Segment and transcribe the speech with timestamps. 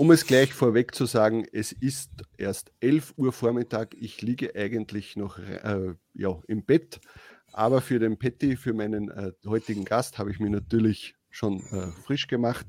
[0.00, 3.94] Um es gleich vorweg zu sagen, es ist erst 11 Uhr Vormittag.
[4.00, 7.00] Ich liege eigentlich noch äh, ja, im Bett.
[7.52, 11.88] Aber für den Petty, für meinen äh, heutigen Gast, habe ich mich natürlich schon äh,
[12.06, 12.64] frisch gemacht.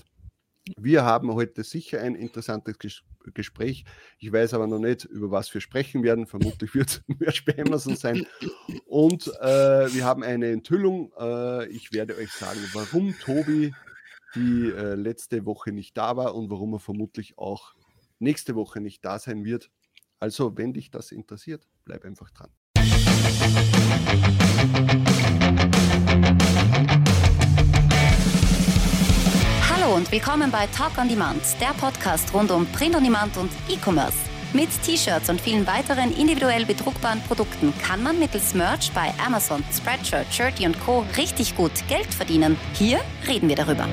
[0.77, 3.01] Wir haben heute sicher ein interessantes Ges
[3.33, 3.85] Gespräch.
[4.19, 6.27] Ich weiß aber noch nicht, über was wir sprechen werden.
[6.27, 8.27] Vermutlich wird es mehr Amazon sein.
[8.87, 11.13] Und äh, wir haben eine Enthüllung.
[11.17, 13.71] Äh, ich werde euch sagen, warum Tobi
[14.35, 17.73] die äh, letzte Woche nicht da war und warum er vermutlich auch
[18.19, 19.69] nächste Woche nicht da sein wird.
[20.19, 22.51] Also, wenn dich das interessiert, bleib einfach dran.
[29.69, 33.51] Hallo und willkommen bei Talk on Demand, der Podcast rund um Print on Demand und
[33.67, 34.17] E-Commerce.
[34.53, 40.27] Mit T-Shirts und vielen weiteren individuell bedruckbaren Produkten kann man mittels Merch bei Amazon, Spreadshirt,
[40.31, 41.05] Shirty und Co.
[41.15, 42.57] richtig gut Geld verdienen.
[42.73, 43.87] Hier reden wir darüber.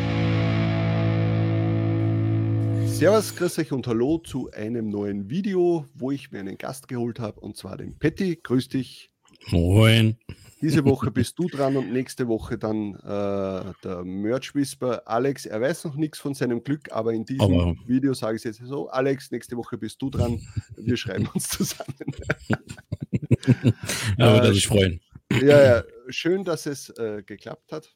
[2.98, 7.20] Servus, grüß euch und hallo zu einem neuen Video, wo ich mir einen Gast geholt
[7.20, 8.40] habe und zwar den Petty.
[8.42, 9.12] Grüß dich.
[9.52, 10.16] Moin.
[10.60, 15.46] Diese Woche bist du dran und nächste Woche dann äh, der Merch Whisper Alex.
[15.46, 18.58] Er weiß noch nichts von seinem Glück, aber in diesem aber Video sage ich es
[18.58, 20.40] jetzt so: Alex, nächste Woche bist du dran.
[20.76, 21.94] Wir schreiben uns zusammen.
[24.18, 25.00] ja, würde äh, sich freuen.
[25.40, 27.94] Ja, ja, schön, dass es äh, geklappt hat.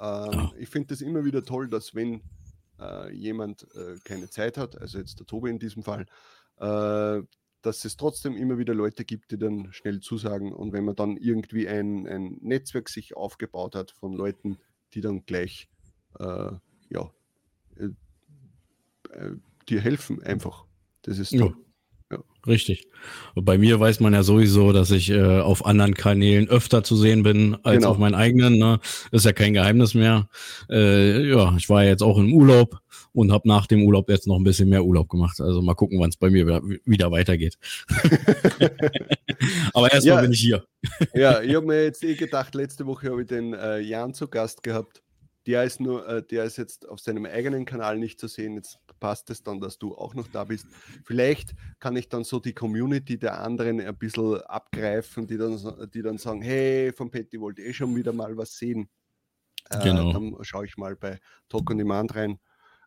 [0.00, 0.50] Ähm, oh.
[0.56, 2.22] Ich finde es immer wieder toll, dass wenn
[2.78, 6.06] äh, jemand äh, keine Zeit hat, also jetzt der Tobi in diesem Fall,
[6.58, 7.22] äh,
[7.62, 10.52] dass es trotzdem immer wieder Leute gibt, die dann schnell zusagen.
[10.52, 14.58] Und wenn man dann irgendwie ein, ein Netzwerk sich aufgebaut hat von Leuten,
[14.94, 15.68] die dann gleich
[16.18, 16.52] äh,
[16.90, 17.10] ja,
[17.76, 17.88] äh,
[19.10, 19.36] äh,
[19.68, 20.64] dir helfen, einfach.
[21.02, 21.56] Das ist toll.
[22.10, 22.18] Ja.
[22.46, 22.88] Richtig.
[23.34, 26.96] Und bei mir weiß man ja sowieso, dass ich äh, auf anderen Kanälen öfter zu
[26.96, 27.90] sehen bin als genau.
[27.90, 28.58] auf meinen eigenen.
[28.58, 28.80] Ne?
[29.12, 30.28] Ist ja kein Geheimnis mehr.
[30.70, 32.80] Äh, ja, ich war jetzt auch im Urlaub
[33.12, 35.40] und habe nach dem Urlaub jetzt noch ein bisschen mehr Urlaub gemacht.
[35.40, 36.46] Also mal gucken, wann es bei mir
[36.84, 37.58] wieder weitergeht.
[39.74, 40.64] Aber erstmal ja, bin ich hier.
[41.14, 44.28] ja, ich habe mir jetzt eh gedacht, letzte Woche habe ich den äh, Jan zu
[44.28, 45.02] Gast gehabt.
[45.48, 48.54] Der ist nur, äh, der ist jetzt auf seinem eigenen Kanal nicht zu sehen.
[48.54, 50.66] Jetzt passt es dann, dass du auch noch da bist.
[51.04, 55.58] Vielleicht kann ich dann so die Community der anderen ein bisschen abgreifen, die dann,
[55.94, 58.90] die dann sagen, hey, von Petty wollte eh schon wieder mal was sehen.
[59.70, 60.12] Äh, genau.
[60.12, 62.38] Dann schaue ich mal bei Talk on Demand rein.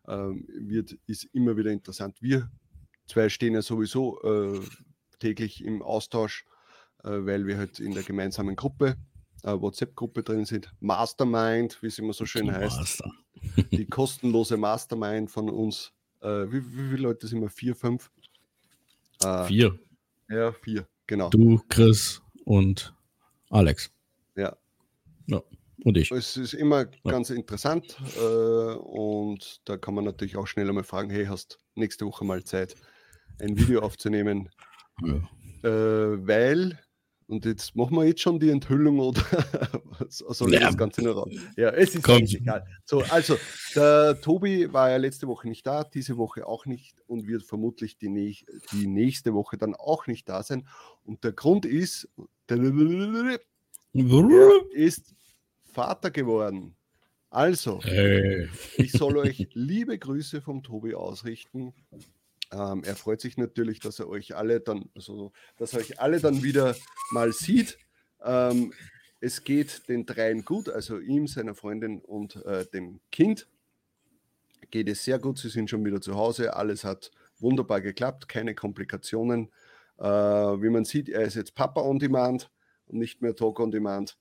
[0.06, 2.22] Ähm, wird, ist immer wieder interessant.
[2.22, 2.48] Wir
[3.06, 4.60] zwei stehen ja sowieso äh,
[5.18, 6.44] täglich im Austausch,
[7.02, 8.96] äh, weil wir halt in der gemeinsamen Gruppe,
[9.42, 10.72] äh, WhatsApp-Gruppe drin sind.
[10.80, 12.78] Mastermind, wie es immer so schön heißt.
[12.78, 13.12] Master.
[13.70, 15.92] Die kostenlose Mastermind von uns.
[16.20, 17.50] Äh, wie, wie, viele Leute sind wir?
[17.50, 18.10] Vier, fünf?
[19.22, 19.78] Äh, vier.
[20.28, 21.28] Ja, vier, genau.
[21.30, 22.94] Du, Chris und
[23.50, 23.90] Alex.
[24.36, 24.56] Ja.
[25.26, 25.42] Ja
[25.84, 26.10] und ich.
[26.10, 27.10] Es ist immer ja.
[27.10, 32.06] ganz interessant äh, und da kann man natürlich auch schnell einmal fragen, hey, hast nächste
[32.06, 32.74] Woche mal Zeit,
[33.40, 34.50] ein Video aufzunehmen?
[35.02, 35.14] Ja.
[35.68, 36.78] Äh, weil,
[37.32, 39.22] und jetzt machen wir jetzt schon die Enthüllung oder
[40.10, 40.60] soll ja.
[40.60, 41.32] das Ganze noch raus?
[41.56, 42.66] Ja, es ist egal.
[42.84, 43.38] So, also,
[43.74, 47.96] der Tobi war ja letzte Woche nicht da, diese Woche auch nicht und wird vermutlich
[47.96, 50.68] die, die nächste Woche dann auch nicht da sein.
[51.04, 52.06] Und der Grund ist,
[52.50, 52.58] der
[54.74, 55.14] ist
[55.72, 56.76] Vater geworden.
[57.30, 58.50] Also, hey.
[58.76, 61.72] ich soll euch liebe Grüße vom Tobi ausrichten.
[62.52, 66.20] Ähm, er freut sich natürlich, dass er euch alle dann, also, dass er euch alle
[66.20, 66.76] dann wieder
[67.10, 67.78] mal sieht.
[68.22, 68.72] Ähm,
[69.20, 73.48] es geht den dreien gut, also ihm, seiner Freundin und äh, dem Kind
[74.70, 75.38] geht es sehr gut.
[75.38, 76.54] Sie sind schon wieder zu Hause.
[76.56, 79.50] Alles hat wunderbar geklappt, keine Komplikationen.
[79.98, 82.50] Äh, wie man sieht, er ist jetzt Papa on Demand
[82.86, 84.18] und nicht mehr Talk on Demand.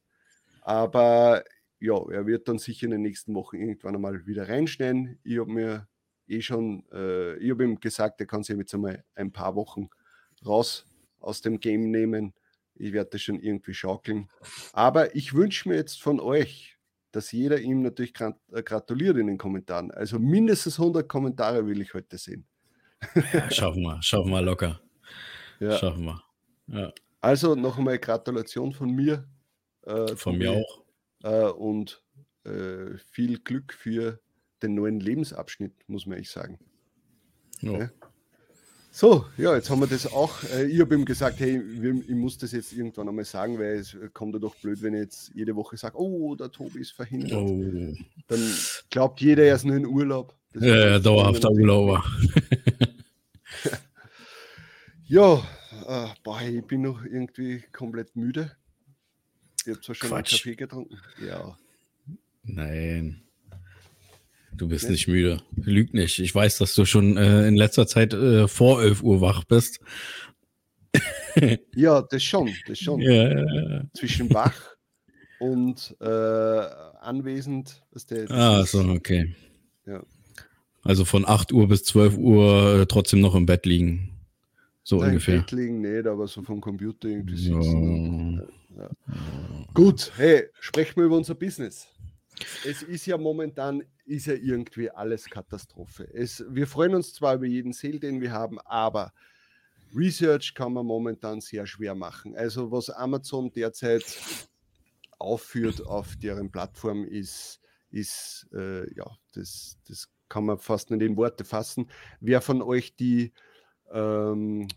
[0.62, 1.44] Aber
[1.80, 5.20] ja, er wird dann sicher in den nächsten Wochen irgendwann einmal wieder reinschneiden.
[5.24, 5.88] Ich habe mir
[6.32, 9.90] eh schon, äh, ich habe ihm gesagt, er kann sich jetzt einmal ein paar Wochen
[10.46, 10.86] raus
[11.20, 12.34] aus dem Game nehmen.
[12.76, 14.30] Ich werde das schon irgendwie schaukeln.
[14.74, 16.78] Aber ich wünsche mir jetzt von euch,
[17.12, 19.92] dass jeder ihm natürlich äh, gratuliert in den Kommentaren.
[19.92, 22.48] Also mindestens 100 Kommentare will ich heute sehen.
[23.34, 24.80] Ja, schaffen wir, schaffen wir locker.
[25.60, 25.78] Ja.
[25.78, 26.24] Schaffen wir.
[26.68, 26.94] Ja.
[27.20, 29.28] Also noch einmal Gratulation von mir
[29.86, 30.84] äh, Von mir auch.
[31.24, 32.04] Äh, und
[32.44, 34.20] äh, viel Glück für
[34.64, 36.60] den neuen Lebensabschnitt, muss man echt sagen.
[37.62, 37.90] Ja.
[38.94, 40.44] So, ja, jetzt haben wir das auch.
[40.54, 43.96] Äh, ich habe ihm gesagt, hey, ich muss das jetzt irgendwann einmal sagen, weil es
[44.14, 47.32] kommt ja doch blöd, wenn ich jetzt jede Woche sage, oh, der Tobi ist verhindert.
[47.32, 47.96] Oh.
[48.28, 48.54] Dann
[48.90, 50.36] glaubt jeder, er ist nur in Urlaub.
[50.52, 52.04] Das ja, ja dauerhafter Urlauber.
[55.08, 55.36] ja,
[55.88, 58.52] äh, boah, ich bin noch irgendwie komplett müde.
[59.66, 60.34] Ihr habt zwar schon Quatsch.
[60.34, 60.98] einen Kaffee getrunken.
[61.26, 61.58] Ja.
[62.44, 63.22] Nein.
[64.58, 65.42] Du bist nicht müde.
[65.56, 66.20] Lüg nicht.
[66.20, 69.80] Ich weiß, dass du schon äh, in letzter Zeit äh, vor 11 Uhr wach bist.
[71.76, 72.50] ja, das schon.
[72.68, 73.02] Das schon.
[73.02, 73.84] Ja.
[73.94, 74.54] Zwischen wach
[75.40, 77.82] und äh, anwesend.
[77.92, 79.36] Ist der, ah, so, okay.
[79.86, 80.04] Ja.
[80.84, 84.12] Also von 8 Uhr bis 12 Uhr äh, trotzdem noch im Bett liegen.
[84.84, 85.36] So Nein, ungefähr.
[85.36, 88.38] Im Bett liegen nicht, aber so vom Computer irgendwie sitzen.
[88.38, 88.44] Ja.
[88.78, 88.90] Ja.
[89.74, 91.88] Gut, hey, sprechen wir über unser Business.
[92.66, 96.08] Es ist ja momentan, ist ja irgendwie alles Katastrophe.
[96.14, 99.14] Es, wir freuen uns zwar über jeden Sale, den wir haben, aber
[99.96, 102.36] Research kann man momentan sehr schwer machen.
[102.36, 104.04] Also was Amazon derzeit
[105.20, 107.60] aufführt auf deren Plattform ist,
[107.90, 111.90] ist äh, ja, das, das kann man fast nicht in Worte fassen.
[112.22, 113.34] Wer von euch die,
[113.92, 114.68] ähm,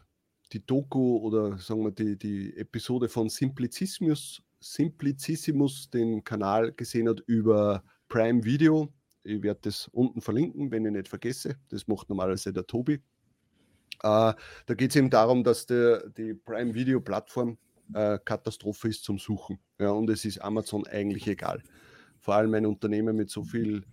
[0.52, 7.20] die Doku oder sagen wir die, die Episode von Simplicissimus, Simplicissimus, den Kanal gesehen hat
[7.26, 11.56] über Prime Video, ich werde das unten verlinken, wenn ich nicht vergesse.
[11.70, 12.94] Das macht normalerweise der Tobi.
[12.94, 13.00] Äh,
[14.02, 17.56] da geht es eben darum, dass der, die Prime Video Plattform
[17.94, 19.58] äh, Katastrophe ist zum Suchen.
[19.78, 21.62] Ja, und es ist Amazon eigentlich egal.
[22.20, 23.84] Vor allem ein Unternehmen mit so viel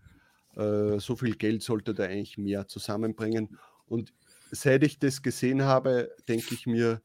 [0.55, 3.57] äh, so viel Geld sollte da eigentlich mehr zusammenbringen.
[3.87, 4.13] Und
[4.51, 7.01] seit ich das gesehen habe, denke ich mir,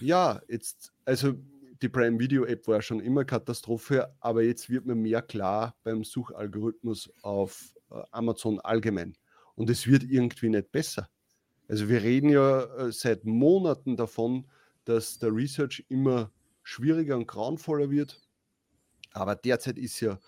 [0.00, 1.34] ja, jetzt, also
[1.82, 6.04] die Prime Video App war schon immer Katastrophe, aber jetzt wird mir mehr klar beim
[6.04, 9.16] Suchalgorithmus auf äh, Amazon allgemein.
[9.54, 11.08] Und es wird irgendwie nicht besser.
[11.68, 14.46] Also wir reden ja äh, seit Monaten davon,
[14.84, 16.30] dass der Research immer
[16.62, 18.20] schwieriger und grauenvoller wird.
[19.12, 20.18] Aber derzeit ist ja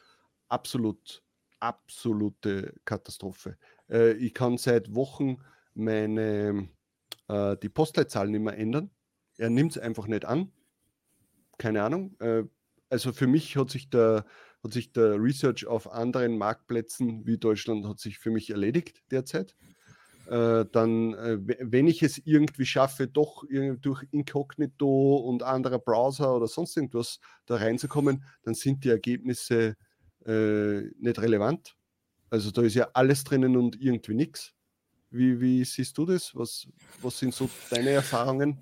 [0.48, 1.22] absolut
[1.60, 3.56] absolute Katastrophe.
[3.90, 5.38] Äh, ich kann seit Wochen
[5.74, 6.68] meine,
[7.30, 8.90] die Postleitzahlen nicht mehr ändern.
[9.36, 10.50] Er nimmt es einfach nicht an.
[11.58, 12.16] Keine Ahnung.
[12.20, 12.44] Äh,
[12.88, 14.24] also für mich hat sich, der,
[14.64, 19.54] hat sich der Research auf anderen Marktplätzen wie Deutschland hat sich für mich erledigt derzeit.
[20.26, 23.44] Äh, dann, äh, wenn ich es irgendwie schaffe, doch
[23.80, 29.76] durch Incognito und anderer Browser oder sonst irgendwas da reinzukommen, dann sind die Ergebnisse
[30.20, 31.74] nicht relevant.
[32.28, 34.52] Also da ist ja alles drinnen und irgendwie nichts.
[35.10, 36.34] Wie, wie siehst du das?
[36.34, 36.68] Was,
[37.00, 38.58] was sind so deine Erfahrungen?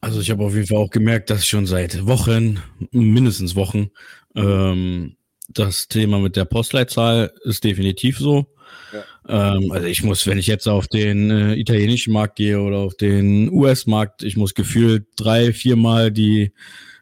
[0.00, 2.60] Also ich habe auf jeden Fall auch gemerkt, dass schon seit Wochen,
[2.90, 3.90] mindestens Wochen,
[4.34, 5.16] ähm,
[5.48, 8.46] das Thema mit der Postleitzahl ist definitiv so.
[8.92, 9.56] Ja.
[9.56, 12.96] Ähm, also ich muss, wenn ich jetzt auf den äh, italienischen Markt gehe oder auf
[12.96, 16.52] den US-Markt, ich muss gefühlt drei, viermal die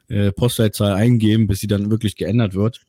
[0.08, 2.80] äh, Postleitzahl eingeben, bis sie dann wirklich geändert wird.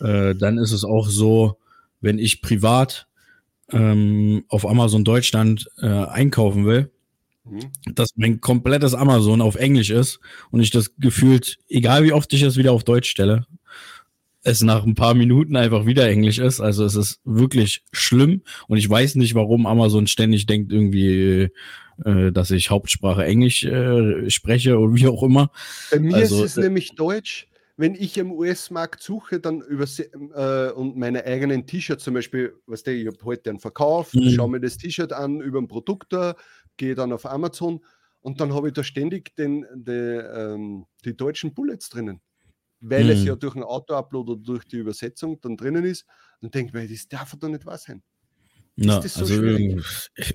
[0.00, 1.58] Äh, dann ist es auch so,
[2.00, 3.06] wenn ich privat
[3.70, 6.90] ähm, auf Amazon Deutschland äh, einkaufen will,
[7.50, 7.94] mhm.
[7.94, 10.20] dass mein komplettes Amazon auf Englisch ist
[10.50, 13.46] und ich das gefühlt, egal wie oft ich es wieder auf Deutsch stelle,
[14.42, 16.60] es nach ein paar Minuten einfach wieder Englisch ist.
[16.60, 21.50] Also es ist wirklich schlimm und ich weiß nicht, warum Amazon ständig denkt irgendwie,
[22.04, 25.50] äh, dass ich Hauptsprache Englisch äh, spreche oder wie auch immer.
[25.90, 27.48] Bei mir also, ist es äh, nämlich Deutsch
[27.80, 29.86] wenn ich im US-Markt suche, dann über
[30.34, 34.30] äh, und meine eigenen T-Shirts zum Beispiel, was der, ich habe heute einen Verkauf, mhm.
[34.32, 36.36] schaue mir das T-Shirt an über ein Produkt da,
[36.80, 37.80] gehe dann auf Amazon
[38.20, 42.20] und dann habe ich da ständig den, die, ähm, die deutschen Bullets drinnen.
[42.80, 43.10] Weil mhm.
[43.10, 46.06] es ja durch ein Auto-Upload oder durch die Übersetzung dann drinnen ist.
[46.40, 48.02] Dann denke ich mir, das darf doch nicht wahr sein.
[48.76, 49.84] Na, so also irgend,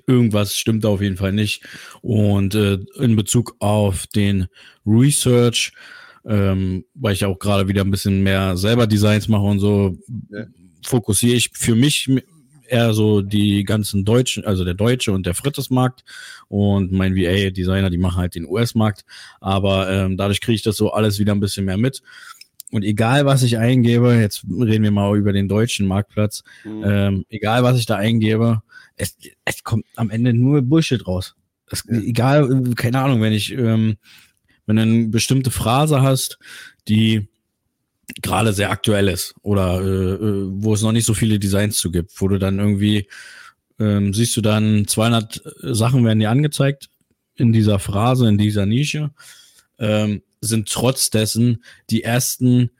[0.06, 1.64] irgendwas stimmt auf jeden Fall nicht.
[2.02, 4.46] Und äh, in Bezug auf den
[4.86, 5.72] Research,
[6.24, 9.98] ähm, weil ich auch gerade wieder ein bisschen mehr selber Designs mache und so,
[10.30, 10.46] ja.
[10.84, 12.08] fokussiere ich für mich
[12.66, 16.04] eher so die ganzen deutschen, also der deutsche und der Frittesmarkt
[16.48, 19.04] und mein VA-Designer, die machen halt den US-Markt,
[19.40, 22.02] aber ähm, dadurch kriege ich das so alles wieder ein bisschen mehr mit.
[22.72, 26.82] Und egal, was ich eingebe, jetzt reden wir mal über den deutschen Marktplatz, mhm.
[26.84, 28.62] ähm, egal, was ich da eingebe,
[28.96, 31.36] es, es kommt am Ende nur Bullshit raus.
[31.70, 31.98] Es, ja.
[31.98, 33.96] Egal, keine Ahnung, wenn ich ähm,
[34.66, 36.38] wenn du eine bestimmte Phrase hast,
[36.88, 37.28] die
[38.22, 41.90] gerade sehr aktuell ist oder äh, äh, wo es noch nicht so viele Designs zu
[41.90, 43.08] gibt, wo du dann irgendwie
[43.78, 46.88] ähm, siehst du dann 200 Sachen werden dir angezeigt
[47.34, 49.10] in dieser Phrase, in dieser Nische,
[49.78, 52.70] ähm, sind trotz dessen die ersten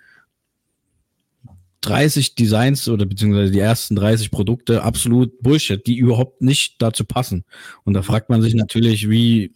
[1.82, 7.44] 30 Designs oder beziehungsweise die ersten 30 Produkte absolut Bullshit, die überhaupt nicht dazu passen.
[7.84, 9.52] Und da fragt man sich natürlich, wie,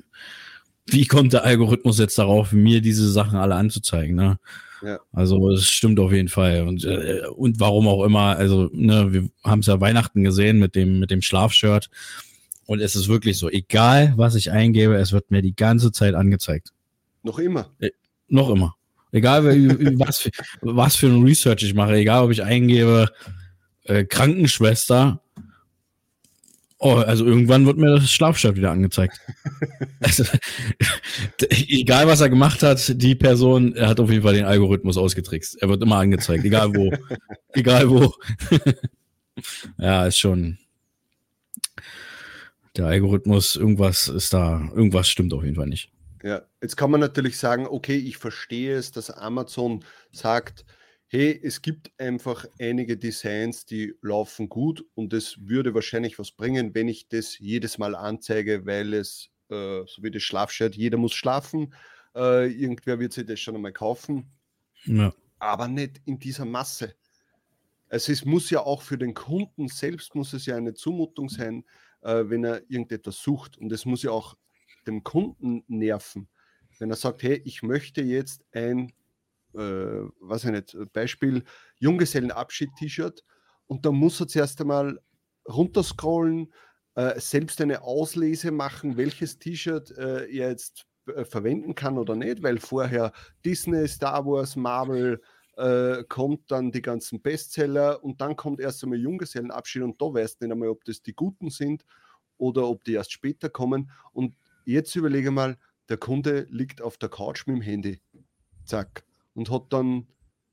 [0.86, 4.38] wie kommt der Algorithmus jetzt darauf, mir diese Sachen alle anzuzeigen, ne?
[4.82, 4.99] Ja.
[5.12, 6.62] Also es stimmt auf jeden Fall.
[6.66, 10.75] Und, äh, und warum auch immer, also ne, wir haben es ja Weihnachten gesehen mit
[10.75, 11.90] dem, mit dem Schlafshirt.
[12.66, 16.14] Und es ist wirklich so, egal was ich eingebe, es wird mir die ganze Zeit
[16.14, 16.72] angezeigt.
[17.22, 17.70] Noch immer.
[17.80, 17.90] Äh,
[18.28, 18.76] noch immer.
[19.12, 19.44] Egal
[19.99, 23.08] was für, was für ein Research ich mache, egal ob ich eingebe,
[23.84, 25.20] äh, Krankenschwester.
[26.82, 29.20] Oh, also irgendwann wird mir das Schlafstadt wieder angezeigt.
[30.00, 30.25] also,
[31.38, 35.60] egal was er gemacht hat, die Person er hat auf jeden Fall den Algorithmus ausgetrickst.
[35.60, 36.90] Er wird immer angezeigt, egal wo.
[37.52, 38.14] egal wo.
[39.78, 40.56] ja, ist schon.
[42.78, 45.92] Der Algorithmus, irgendwas ist da, irgendwas stimmt auf jeden Fall nicht.
[46.22, 50.64] Ja, jetzt kann man natürlich sagen, okay, ich verstehe es, dass Amazon sagt,
[51.12, 56.72] hey, es gibt einfach einige Designs, die laufen gut und es würde wahrscheinlich was bringen,
[56.72, 61.12] wenn ich das jedes Mal anzeige, weil es, äh, so wie das Schlafshirt, jeder muss
[61.12, 61.74] schlafen,
[62.14, 64.30] äh, irgendwer wird sich das schon einmal kaufen,
[64.84, 65.12] ja.
[65.40, 66.94] aber nicht in dieser Masse.
[67.88, 71.64] Also es muss ja auch für den Kunden selbst, muss es ja eine Zumutung sein,
[72.02, 74.36] äh, wenn er irgendetwas sucht und es muss ja auch
[74.86, 76.28] dem Kunden nerven.
[76.78, 78.92] Wenn er sagt, hey, ich möchte jetzt ein,
[79.54, 81.45] äh, was ich nicht, Beispiel
[81.78, 83.25] Junggesellenabschied-T-Shirt
[83.66, 85.00] und da muss er zuerst einmal
[85.49, 86.52] runterscrollen,
[86.95, 92.42] äh, selbst eine Auslese machen, welches T-Shirt äh, er jetzt äh, verwenden kann oder nicht,
[92.42, 93.12] weil vorher
[93.45, 95.21] Disney, Star Wars, Marvel,
[95.57, 100.40] äh, kommt dann die ganzen Bestseller und dann kommt erst einmal Junggesellenabschied und da weißt
[100.40, 101.85] du nicht einmal, ob das die guten sind
[102.38, 103.90] oder ob die erst später kommen.
[104.12, 108.00] Und Jetzt überlege mal, der Kunde liegt auf der Couch mit dem Handy.
[108.64, 109.04] Zack.
[109.34, 110.08] Und hat dann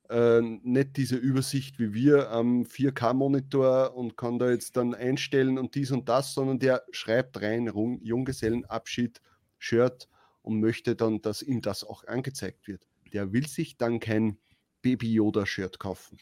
[0.09, 5.75] äh, nicht diese Übersicht wie wir am 4K-Monitor und kann da jetzt dann einstellen und
[5.75, 7.67] dies und das, sondern der schreibt rein
[8.01, 9.21] Junggesellenabschied,
[9.57, 10.07] Shirt
[10.41, 12.87] und möchte dann, dass ihm das auch angezeigt wird.
[13.11, 14.37] Der will sich dann kein
[14.81, 16.17] Baby Yoda-Shirt kaufen.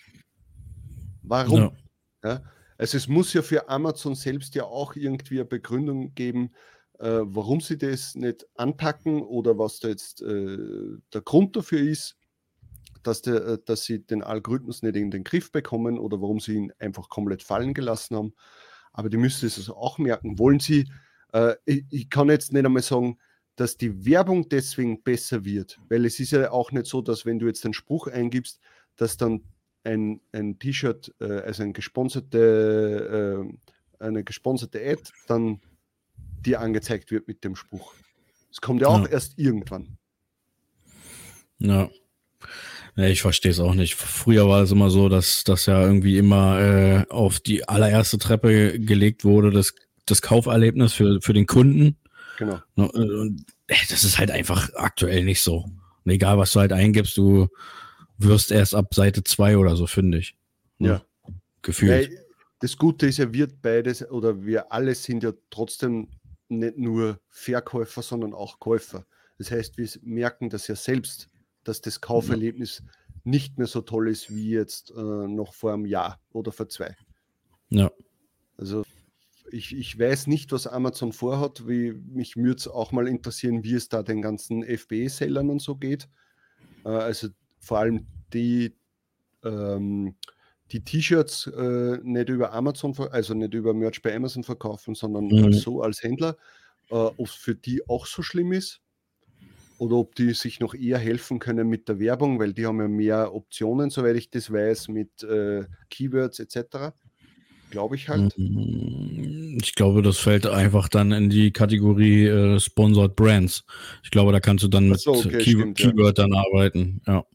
[1.22, 1.60] Warum?
[1.60, 1.74] Ja.
[2.24, 2.42] Ja,
[2.78, 6.52] also es muss ja für Amazon selbst ja auch irgendwie eine Begründung geben,
[7.00, 10.58] äh, warum sie das nicht anpacken oder was da jetzt äh,
[11.14, 12.18] der Grund dafür ist,
[13.08, 16.56] dass, der, äh, dass sie den Algorithmus nicht in den Griff bekommen oder warum sie
[16.56, 18.34] ihn einfach komplett fallen gelassen haben.
[18.94, 20.40] Aber die müssen es also auch merken.
[20.40, 20.90] Wollen sie,
[21.34, 23.18] äh, ich, ich, kann jetzt nicht einmal sagen,
[23.56, 27.40] dass die Werbung deswegen besser wird, weil es ist ja auch nicht so, dass wenn
[27.40, 28.60] du jetzt einen Spruch eingibst,
[28.96, 29.44] dass dann
[29.84, 33.48] ein, ein T-Shirt, äh, also ein gesponserte,
[34.00, 35.62] äh, eine gesponserte Ad, dann
[36.18, 37.94] dir angezeigt wird mit dem Spruch.
[38.52, 39.12] Es kommt ja auch ja.
[39.12, 39.98] erst irgendwann.
[41.60, 41.90] Ja.
[42.96, 43.96] Ja ich verstehe es auch nicht.
[43.96, 48.80] Früher war es immer so, dass das ja irgendwie immer äh, auf die allererste Treppe
[48.80, 49.74] gelegt wurde, das,
[50.06, 51.98] das Kauferlebnis für, für den Kunden.
[52.38, 52.60] Genau.
[52.76, 55.66] Und, äh, das ist halt einfach aktuell nicht so.
[56.04, 57.48] Und egal, was du halt eingibst, du
[58.18, 60.36] wirst erst ab Seite 2 oder so fündig.
[60.78, 60.88] Ne?
[60.88, 61.32] Ja.
[61.62, 62.12] Gefühlt.
[62.12, 62.18] Ja,
[62.60, 66.10] das Gute ist, er wird beides oder wir alle sind ja trotzdem
[66.48, 69.06] nicht nur Verkäufer, sondern auch Käufer.
[69.38, 71.28] Das heißt, wir merken das ja selbst,
[71.66, 72.92] dass das Kauferlebnis ja.
[73.26, 76.96] nicht mehr so toll ist wie jetzt äh, noch vor einem Jahr oder vor zwei.
[77.70, 77.92] Ja.
[78.58, 78.84] Also
[79.52, 81.68] ich, ich weiß nicht, was Amazon vorhat.
[81.68, 85.76] Wie, mich würde es auch mal interessieren, wie es da den ganzen FBA-Sellern und so
[85.76, 86.08] geht.
[86.86, 87.28] Äh, also
[87.60, 88.76] vor allem die,
[89.44, 90.16] ähm,
[90.72, 95.54] die T-Shirts äh, nicht über Amazon, also nicht über Merch bei Amazon verkaufen, sondern mhm.
[95.54, 96.38] so als Händler,
[96.90, 98.82] äh, ob es für die auch so schlimm ist
[99.78, 102.88] oder ob die sich noch eher helfen können mit der Werbung, weil die haben ja
[102.88, 106.94] mehr Optionen, soweit ich das weiß, mit äh, Keywords etc.
[107.70, 108.38] Glaube ich halt.
[108.38, 109.58] Mhm.
[109.62, 113.64] Ich glaube, das fällt einfach dann in die Kategorie äh, Sponsored Brands.
[114.04, 116.40] Ich glaube, da kannst du dann mit so, okay, Key stimmt, Keywordern ja.
[116.40, 117.02] arbeiten.
[117.08, 117.26] Ja.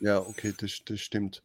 [0.00, 1.42] Ja, okay, das, das stimmt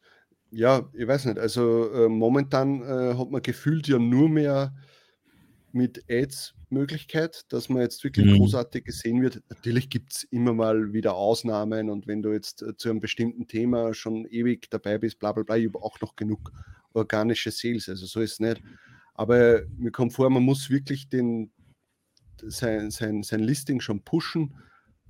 [0.53, 1.39] ja, ich weiß nicht.
[1.39, 4.73] Also äh, momentan äh, hat man gefühlt ja nur mehr
[5.71, 8.37] mit Ads Möglichkeit, dass man jetzt wirklich mhm.
[8.37, 9.41] großartig gesehen wird.
[9.49, 13.47] Natürlich gibt es immer mal wieder Ausnahmen und wenn du jetzt äh, zu einem bestimmten
[13.47, 16.51] Thema schon ewig dabei bist, bla bla bla, ich habe auch noch genug
[16.93, 18.61] organische Sales, also so ist es nicht.
[19.15, 21.51] Aber mir kommt vor, man muss wirklich den,
[22.41, 24.55] sein, sein, sein Listing schon pushen,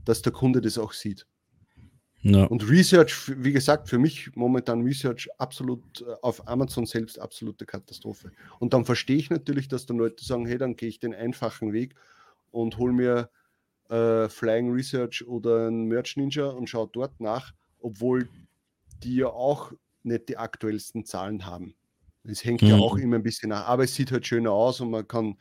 [0.06, 1.26] dass der Kunde das auch sieht.
[2.24, 2.46] Ja.
[2.46, 8.32] Und Research, wie gesagt, für mich momentan Research absolut äh, auf Amazon selbst absolute Katastrophe.
[8.60, 11.74] Und dann verstehe ich natürlich, dass dann Leute sagen, hey, dann gehe ich den einfachen
[11.74, 11.96] Weg
[12.52, 13.30] und hole mir
[13.90, 18.30] äh, Flying Research oder ein Merch Ninja und schaue dort nach, obwohl
[19.04, 21.76] die ja auch nicht die aktuellsten Zahlen haben.
[22.24, 22.70] Es hängt mhm.
[22.70, 25.36] ja auch immer ein bisschen nach, aber es sieht halt schöner aus und man kann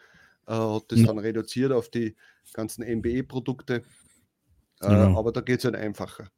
[0.49, 1.07] äh, hat das mhm.
[1.07, 2.17] dann reduziert auf die
[2.53, 3.83] ganzen MBE-Produkte.
[4.81, 5.17] Äh, genau.
[5.17, 6.29] Aber da geht es halt einfacher.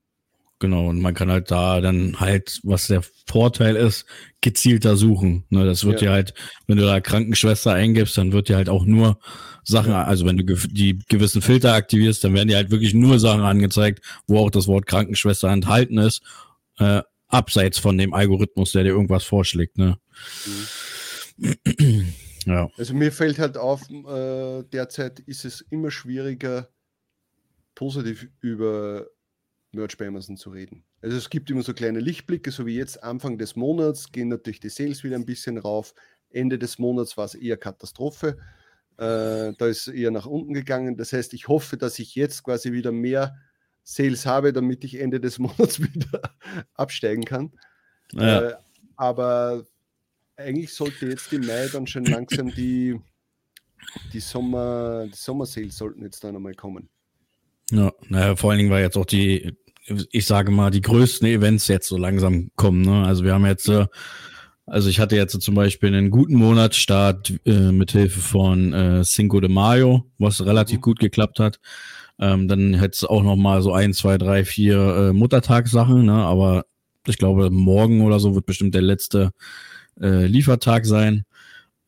[0.65, 4.07] Genau, und man kann halt da dann halt, was der Vorteil ist,
[4.41, 5.45] gezielter suchen.
[5.51, 6.09] Ne, das wird ja.
[6.09, 6.33] dir halt,
[6.67, 9.19] wenn du da Krankenschwester eingibst, dann wird dir halt auch nur
[9.63, 10.05] Sachen, ja.
[10.05, 14.03] also wenn du die gewissen Filter aktivierst, dann werden dir halt wirklich nur Sachen angezeigt,
[14.27, 16.23] wo auch das Wort Krankenschwester enthalten ist.
[16.79, 19.77] Äh, abseits von dem Algorithmus, der dir irgendwas vorschlägt.
[19.77, 19.99] Ne?
[21.37, 22.15] Mhm.
[22.47, 22.71] ja.
[22.79, 26.71] Also mir fällt halt auf, äh, derzeit ist es immer schwieriger,
[27.75, 29.09] positiv über
[29.75, 30.85] Merch bei Amazon zu reden.
[31.03, 34.61] Also es gibt immer so kleine Lichtblicke, so wie jetzt Anfang des Monats gehen natürlich
[34.61, 35.95] die Sales wieder ein bisschen rauf.
[36.31, 38.39] Ende des Monats war es eher Katastrophe.
[38.97, 40.97] Äh, da ist eher nach unten gegangen.
[40.97, 43.37] Das heißt, ich hoffe, dass ich jetzt quasi wieder mehr
[43.83, 46.23] Sales habe, damit ich Ende des Monats wieder
[46.75, 47.53] absteigen kann.
[48.13, 48.43] Ja.
[48.43, 48.55] Äh,
[48.97, 49.65] aber
[50.37, 53.01] eigentlich sollte jetzt im Mai dann schon langsam die,
[54.13, 56.89] die Sommer, die Sommersales sollten jetzt dann einmal kommen.
[57.71, 59.57] Ja, naja, vor allen Dingen, weil jetzt auch die,
[60.11, 62.83] ich sage mal, die größten Events jetzt so langsam kommen.
[62.83, 63.05] Ne?
[63.07, 63.87] Also wir haben jetzt, äh,
[64.67, 69.41] also ich hatte jetzt zum Beispiel einen guten Monatsstart äh, mit Hilfe von äh, Cinco
[69.41, 70.83] de Mayo, was relativ mhm.
[70.83, 71.61] gut geklappt hat.
[72.19, 76.15] Ähm, dann hätte es auch noch mal so ein, zwei, drei, vier äh, Muttertagssachen, ne?
[76.15, 76.65] aber
[77.07, 79.33] ich glaube, morgen oder so wird bestimmt der letzte
[80.01, 81.25] äh, Liefertag sein.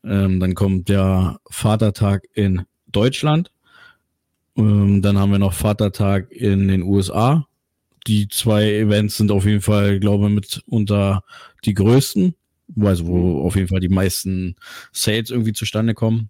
[0.03, 3.51] Ähm, dann kommt der Vatertag in Deutschland.
[4.55, 7.47] Ähm, dann haben wir noch Vatertag in den USA.
[8.07, 11.23] Die zwei Events sind auf jeden Fall, glaube ich, mit unter
[11.65, 12.33] die größten,
[12.79, 14.55] also wo auf jeden Fall die meisten
[14.91, 16.29] Sales irgendwie zustande kommen.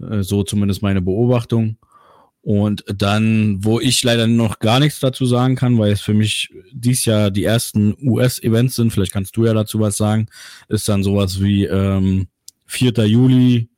[0.00, 1.76] Äh, so zumindest meine Beobachtung.
[2.42, 6.50] Und dann, wo ich leider noch gar nichts dazu sagen kann, weil es für mich
[6.72, 10.28] dies Jahr die ersten US-Events sind, vielleicht kannst du ja dazu was sagen,
[10.68, 12.28] ist dann sowas wie ähm,
[12.66, 12.92] 4.
[13.06, 13.68] Juli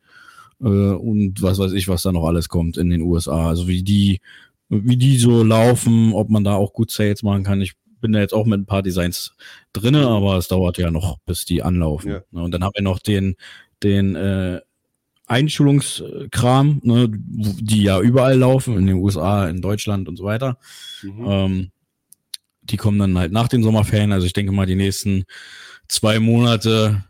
[0.60, 3.48] äh, und was weiß ich, was da noch alles kommt in den USA.
[3.48, 4.20] Also wie die,
[4.68, 7.60] wie die so laufen, ob man da auch gut Sales machen kann.
[7.60, 9.34] Ich bin da jetzt auch mit ein paar Designs
[9.72, 12.10] drinne, aber es dauert ja noch, bis die anlaufen.
[12.10, 12.22] Ja.
[12.30, 13.36] Und dann haben wir noch den,
[13.82, 14.60] den äh,
[15.26, 20.58] Einschulungskram, ne, die ja überall laufen, in den USA, in Deutschland und so weiter.
[21.02, 21.26] Mhm.
[21.26, 21.70] Ähm,
[22.62, 24.12] die kommen dann halt nach den Sommerferien.
[24.12, 25.24] Also ich denke mal, die nächsten
[25.88, 27.04] zwei Monate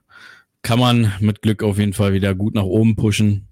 [0.62, 3.47] kann man mit Glück auf jeden Fall wieder gut nach oben pushen.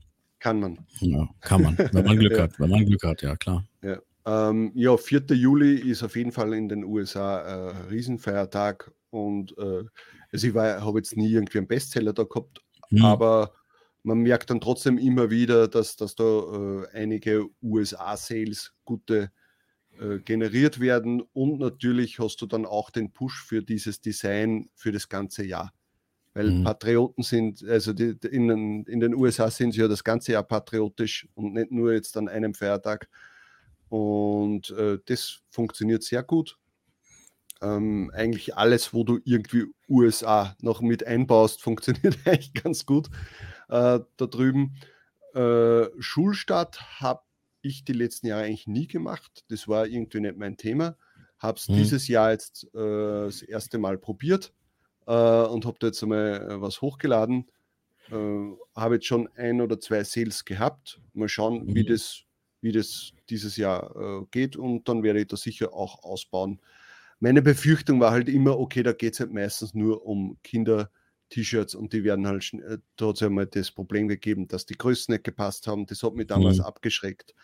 [0.46, 0.78] Kann man.
[1.00, 2.44] Ja, kann man, wenn man Glück ja.
[2.44, 2.60] hat.
[2.60, 3.64] Wenn man Glück hat, ja klar.
[3.82, 3.98] Ja.
[4.26, 5.24] Ähm, ja, 4.
[5.30, 9.82] Juli ist auf jeden Fall in den USA äh, Riesenfeiertag und äh,
[10.30, 13.04] also ich habe jetzt nie irgendwie einen Bestseller da gehabt, mhm.
[13.04, 13.54] aber
[14.04, 19.32] man merkt dann trotzdem immer wieder, dass, dass da äh, einige USA-Sales gute
[19.98, 24.92] äh, generiert werden und natürlich hast du dann auch den Push für dieses Design für
[24.92, 25.72] das ganze Jahr.
[26.36, 26.64] Weil mhm.
[26.64, 31.26] Patrioten sind, also die, in, in den USA sind sie ja das ganze Jahr patriotisch
[31.34, 33.08] und nicht nur jetzt an einem Feiertag.
[33.88, 36.58] Und äh, das funktioniert sehr gut.
[37.62, 43.08] Ähm, eigentlich alles, wo du irgendwie USA noch mit einbaust, funktioniert eigentlich ganz gut
[43.70, 44.76] äh, da drüben.
[45.32, 47.22] Äh, Schulstart habe
[47.62, 49.42] ich die letzten Jahre eigentlich nie gemacht.
[49.48, 50.98] Das war irgendwie nicht mein Thema.
[51.38, 51.76] Habe es hm.
[51.76, 54.52] dieses Jahr jetzt äh, das erste Mal probiert
[55.06, 57.50] äh, und habe da jetzt einmal äh, was hochgeladen.
[58.10, 61.00] Äh, habe jetzt schon ein oder zwei Sales gehabt.
[61.12, 61.74] Mal schauen, hm.
[61.74, 62.22] wie, das,
[62.60, 66.60] wie das dieses Jahr geht und dann werde ich da sicher auch ausbauen.
[67.18, 70.90] Meine Befürchtung war halt immer, okay, da geht es halt meistens nur um Kinder,
[71.30, 74.66] T-Shirts und die werden halt, äh, da hat es ja mal das Problem gegeben, dass
[74.66, 75.86] die Größen nicht gepasst haben.
[75.86, 76.64] Das hat mich damals mhm.
[76.64, 77.34] abgeschreckt.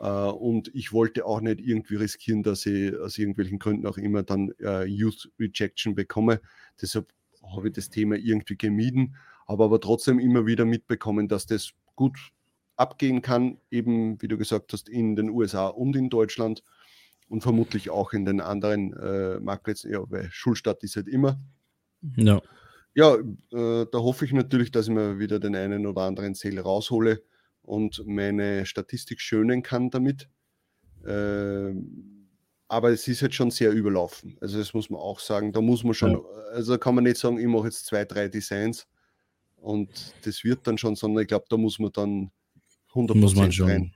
[0.00, 4.22] Uh, und ich wollte auch nicht irgendwie riskieren, dass ich aus irgendwelchen Gründen auch immer
[4.22, 6.40] dann uh, Youth Rejection bekomme.
[6.80, 9.16] Deshalb habe ich das Thema irgendwie gemieden,
[9.48, 12.16] habe aber trotzdem immer wieder mitbekommen, dass das gut
[12.76, 16.62] abgehen kann, eben wie du gesagt hast, in den USA und in Deutschland
[17.28, 21.40] und vermutlich auch in den anderen äh, Markets, ja, weil Schulstadt ist halt immer.
[22.16, 22.40] Ja
[22.98, 26.60] ja, äh, da hoffe ich natürlich, dass ich mir wieder den einen oder anderen Sale
[26.60, 27.22] raushole
[27.68, 30.28] und meine Statistik schönen kann damit.
[31.04, 31.74] Äh,
[32.66, 34.36] aber es ist jetzt schon sehr überlaufen.
[34.40, 35.52] Also das muss man auch sagen.
[35.52, 36.20] Da muss man schon, ja.
[36.52, 38.86] also kann man nicht sagen, ich mache jetzt zwei, drei Designs
[39.56, 39.88] und
[40.24, 42.30] das wird dann schon, sondern ich glaube, da muss man dann
[42.92, 43.68] 100% muss man schon.
[43.68, 43.94] rein.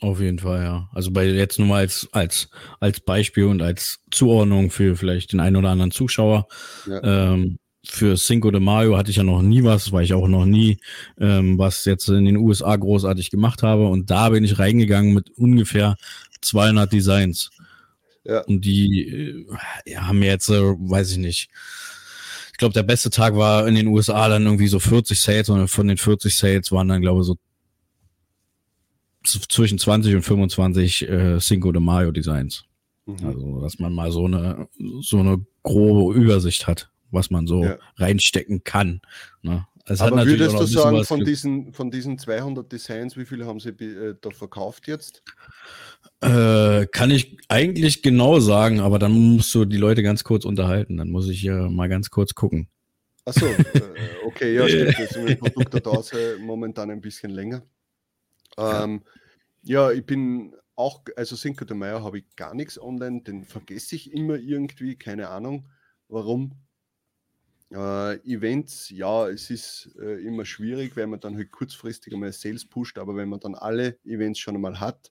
[0.00, 0.90] Auf jeden Fall, ja.
[0.92, 2.50] Also bei jetzt nur mal als, als,
[2.80, 6.46] als Beispiel und als Zuordnung für vielleicht den einen oder anderen Zuschauer.
[6.86, 7.32] Ja.
[7.32, 10.46] Ähm, für Cinco de Mayo hatte ich ja noch nie was, weil ich auch noch
[10.46, 10.78] nie
[11.18, 13.86] ähm, was jetzt in den USA großartig gemacht habe.
[13.88, 15.96] Und da bin ich reingegangen mit ungefähr
[16.40, 17.50] 200 Designs.
[18.24, 18.40] Ja.
[18.42, 19.46] Und die äh,
[19.86, 21.50] ja, haben mir jetzt, äh, weiß ich nicht.
[22.52, 25.68] Ich glaube, der beste Tag war in den USA dann irgendwie so 40 Sales und
[25.68, 27.36] von den 40 Sales waren dann, glaube ich, so
[29.48, 32.64] zwischen 20 und 25 äh, Cinco de Mayo Designs.
[33.06, 33.26] Mhm.
[33.26, 34.68] Also, dass man mal so eine,
[35.00, 37.78] so eine grobe Übersicht hat was man so ja.
[37.96, 39.00] reinstecken kann.
[39.42, 39.66] Ne?
[39.86, 44.14] Aber würdest du sagen, von diesen, von diesen 200 Designs, wie viele haben sie äh,
[44.20, 45.22] da verkauft jetzt?
[46.20, 50.96] Äh, kann ich eigentlich genau sagen, aber dann musst du die Leute ganz kurz unterhalten.
[50.96, 52.68] Dann muss ich hier mal ganz kurz gucken.
[53.26, 53.82] Achso, äh,
[54.26, 54.98] okay, ja, stimmt.
[54.98, 56.02] Jetzt sind Produkt da
[56.40, 57.62] momentan ein bisschen länger.
[58.56, 59.02] Ähm,
[59.62, 63.96] ja, ich bin auch, also Cinco de Mayo habe ich gar nichts online, den vergesse
[63.96, 65.68] ich immer irgendwie, keine Ahnung
[66.08, 66.52] warum.
[67.74, 72.64] Äh, Events, ja, es ist äh, immer schwierig, weil man dann halt kurzfristig einmal Sales
[72.64, 75.10] pusht, aber wenn man dann alle Events schon einmal hat,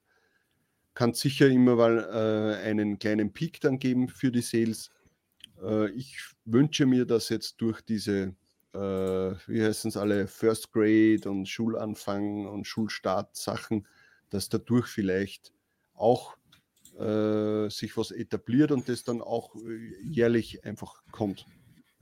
[0.93, 4.91] kann es sicher immer mal äh, einen kleinen Peak dann geben für die Sales.
[5.61, 8.33] Äh, ich wünsche mir, dass jetzt durch diese,
[8.73, 13.85] äh, wie heißen es alle, First Grade und Schulanfang und Schulstart Sachen,
[14.29, 15.51] dass dadurch vielleicht
[15.95, 16.37] auch
[16.97, 19.53] äh, sich was etabliert und das dann auch
[20.01, 21.45] jährlich einfach kommt.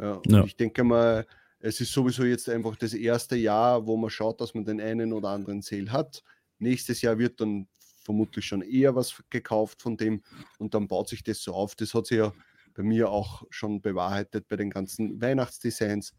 [0.01, 0.43] Ja, ja.
[0.43, 1.25] Ich denke mal,
[1.59, 5.13] es ist sowieso jetzt einfach das erste Jahr, wo man schaut, dass man den einen
[5.13, 6.23] oder anderen Sale hat.
[6.57, 7.67] Nächstes Jahr wird dann
[8.03, 10.23] vermutlich schon eher was gekauft von dem
[10.57, 11.75] und dann baut sich das so auf.
[11.75, 12.33] Das hat sich ja
[12.73, 16.15] bei mir auch schon bewahrheitet bei den ganzen Weihnachtsdesigns.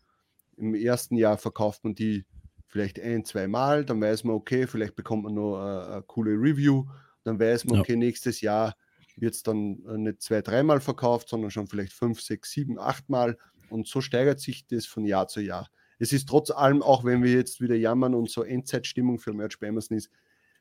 [0.57, 2.25] Im ersten Jahr verkauft man die
[2.69, 6.33] vielleicht ein, zwei Mal, dann weiß man, okay, vielleicht bekommt man noch eine, eine coole
[6.33, 6.87] Review,
[7.25, 8.77] dann weiß man, okay, nächstes Jahr
[9.17, 13.09] wird es dann äh, nicht zwei, dreimal verkauft, sondern schon vielleicht fünf, sechs, sieben, acht
[13.11, 13.37] Mal
[13.73, 15.71] und so steigert sich das von Jahr zu Jahr.
[15.99, 19.59] Es ist trotz allem, auch wenn wir jetzt wieder jammern und so Endzeitstimmung für Merch
[19.59, 20.11] bei Amazon ist,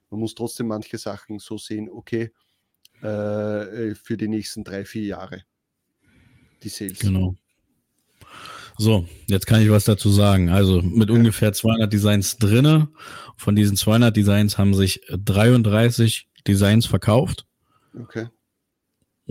[0.10, 2.32] man muss trotzdem manche Sachen so sehen, okay,
[3.02, 3.08] äh,
[3.90, 5.44] äh, für die nächsten drei, vier Jahre.
[6.62, 7.00] Die Sales.
[7.00, 7.36] Genau.
[8.78, 10.50] So, jetzt kann ich was dazu sagen.
[10.50, 11.16] Also mit ja.
[11.16, 12.90] ungefähr 200 Designs drinne.
[13.38, 17.48] Von diesen 200 Designs haben sich 33 Designs verkauft.
[18.00, 18.28] Okay.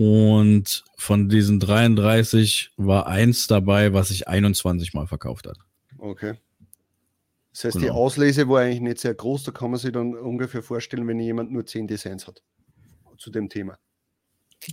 [0.03, 5.57] Und von diesen 33 war eins dabei, was sich 21 Mal verkauft hat.
[5.99, 6.33] Okay.
[7.51, 7.85] Das heißt, genau.
[7.85, 9.43] die Auslese war eigentlich nicht sehr groß.
[9.43, 12.41] Da kann man sich dann ungefähr vorstellen, wenn jemand nur 10 Designs hat
[13.19, 13.77] zu dem Thema.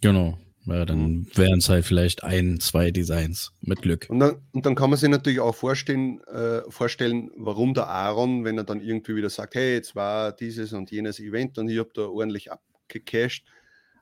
[0.01, 0.39] Genau.
[0.65, 1.27] Ja, dann mhm.
[1.35, 4.07] wären es halt vielleicht ein, zwei Designs mit Glück.
[4.09, 8.45] Und dann, und dann kann man sich natürlich auch vorstellen, äh, vorstellen, warum der Aaron,
[8.45, 11.79] wenn er dann irgendwie wieder sagt, hey, jetzt war dieses und jenes Event und ich
[11.79, 13.45] habe da ordentlich abgecasht,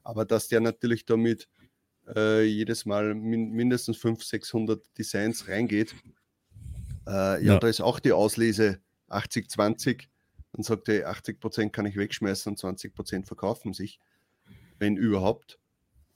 [0.06, 1.48] aber dass der natürlich damit
[2.14, 5.94] äh, jedes Mal min mindestens 500, 600 Designs reingeht.
[7.06, 10.08] Äh, ja, ja, da ist auch die Auslese 80, 20.
[10.52, 13.98] Dann sagt er, 80 Prozent kann ich wegschmeißen und 20 Prozent verkaufen sich,
[14.78, 15.58] wenn überhaupt.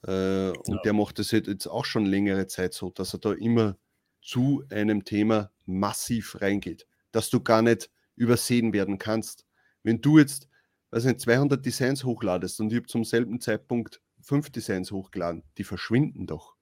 [0.03, 0.81] Äh, und ja.
[0.85, 3.77] der macht das jetzt auch schon längere Zeit so, dass er da immer
[4.23, 9.47] zu einem Thema massiv reingeht, dass du gar nicht übersehen werden kannst.
[9.83, 10.49] Wenn du jetzt
[10.91, 15.65] weiß nicht, 200 Designs hochladest und ich habe zum selben Zeitpunkt fünf Designs hochgeladen, die
[15.65, 16.55] verschwinden doch,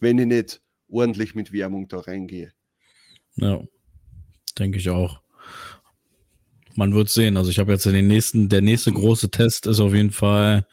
[0.00, 2.52] wenn ich nicht ordentlich mit Werbung da reingehe.
[3.36, 3.62] Ja,
[4.58, 5.20] denke ich auch.
[6.74, 7.36] Man wird sehen.
[7.36, 10.66] Also ich habe jetzt den nächsten, der nächste große Test ist auf jeden Fall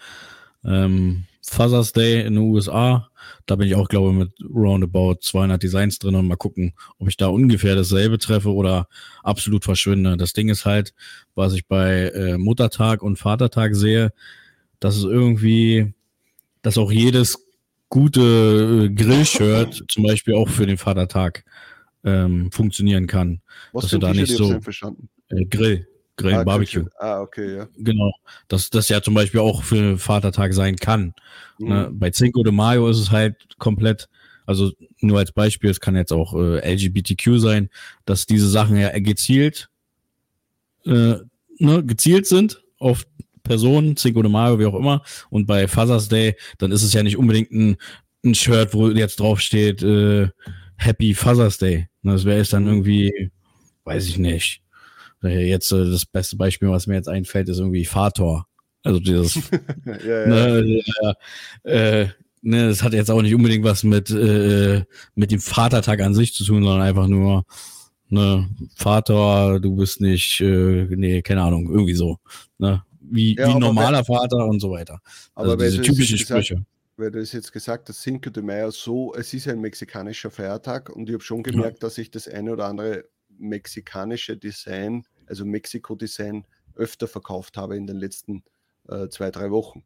[0.65, 3.09] ähm, Father's Day in den USA.
[3.45, 7.09] Da bin ich auch, glaube ich, mit roundabout 200 Designs drin und mal gucken, ob
[7.09, 8.87] ich da ungefähr dasselbe treffe oder
[9.23, 10.17] absolut verschwinde.
[10.17, 10.93] Das Ding ist halt,
[11.35, 14.13] was ich bei äh, Muttertag und Vatertag sehe,
[14.79, 15.93] dass es irgendwie,
[16.61, 17.45] dass auch jedes
[17.89, 21.43] gute äh, Grillshirt zum Beispiel auch für den Vatertag
[22.03, 23.41] ähm, funktionieren kann.
[23.71, 24.59] Was dass du da nicht so
[25.29, 25.87] äh, Grill.
[26.15, 26.85] Grillen, ah, Barbecue.
[26.99, 27.67] Ah, okay, ja.
[27.77, 28.11] Genau.
[28.47, 31.13] Dass das ja zum Beispiel auch für Vatertag sein kann.
[31.57, 31.67] Mhm.
[31.67, 31.89] Ne?
[31.91, 34.09] Bei Cinco de Mayo ist es halt komplett,
[34.45, 34.71] also
[35.01, 37.69] nur als Beispiel, es kann jetzt auch äh, LGBTQ sein,
[38.05, 39.69] dass diese Sachen ja gezielt,
[40.85, 41.15] äh,
[41.57, 43.05] ne, gezielt sind auf
[43.41, 45.03] Personen, Cinco de Mayo, wie auch immer.
[45.31, 47.77] Und bei Father's Day, dann ist es ja nicht unbedingt ein,
[48.23, 50.29] ein Shirt, wo jetzt drauf steht, äh,
[50.77, 51.87] Happy Father's Day.
[52.03, 52.69] Ne, das wäre es dann mhm.
[52.69, 53.31] irgendwie,
[53.83, 54.62] weiß ich nicht
[55.23, 58.47] Jetzt äh, das beste Beispiel, was mir jetzt einfällt, ist irgendwie Fator.
[58.83, 59.35] Also dieses,
[59.85, 60.27] ja, ja.
[60.27, 60.83] Ne,
[61.63, 62.07] äh,
[62.41, 64.83] ne, das hat jetzt auch nicht unbedingt was mit, äh,
[65.15, 67.45] mit dem Vatertag an sich zu tun, sondern einfach nur,
[68.09, 72.19] ne, Vater, du bist nicht, äh, nee, keine Ahnung, irgendwie so.
[72.57, 72.83] Ne?
[72.99, 74.99] Wie, ja, wie normaler wenn, Vater und so weiter.
[75.33, 76.65] Aber also diese typischen Sprüche.
[76.97, 80.89] weil du es jetzt gesagt hast, Cinco de Mayo so, es ist ein mexikanischer Feiertag
[80.89, 81.87] und ich habe schon gemerkt, ja.
[81.87, 83.05] dass ich das eine oder andere
[83.37, 88.43] mexikanische Design also Mexiko-Design, öfter verkauft habe in den letzten
[88.89, 89.83] äh, zwei, drei Wochen.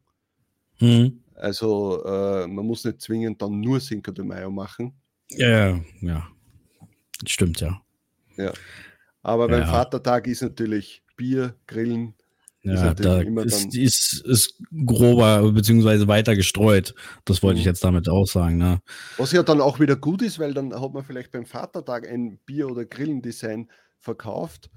[0.80, 1.22] Mhm.
[1.34, 4.94] Also äh, man muss nicht zwingend dann nur Cinco de Mayo machen.
[5.30, 6.28] Ja, ja.
[7.26, 7.80] Stimmt, ja.
[8.36, 8.52] Ja.
[9.22, 12.14] Aber beim Vatertag ist natürlich Bier, Grillen.
[12.62, 16.94] Ja, ist da ist, ist, ist grober beziehungsweise weiter gestreut.
[17.24, 17.60] Das wollte mhm.
[17.60, 18.58] ich jetzt damit auch sagen.
[18.58, 18.80] Ne?
[19.16, 22.38] Was ja dann auch wieder gut ist, weil dann hat man vielleicht beim Vatertag ein
[22.46, 24.70] Bier- oder Grillendesign verkauft,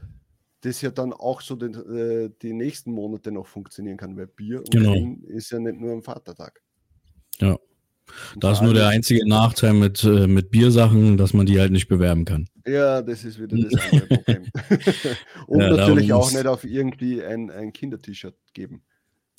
[0.62, 4.60] das ja dann auch so den, äh, die nächsten Monate noch funktionieren kann, weil Bier
[4.60, 5.17] und genau.
[5.28, 6.62] Ist ja nicht nur am Vatertag.
[7.39, 7.58] Ja.
[8.39, 11.88] Da ist nur der einzige Nachteil mit, äh, mit Biersachen, dass man die halt nicht
[11.88, 12.47] bewerben kann.
[12.65, 14.52] Ja, das ist wieder das andere Problem.
[15.47, 18.84] und ja, natürlich auch nicht auf irgendwie ein, ein Kinder-T-Shirt geben.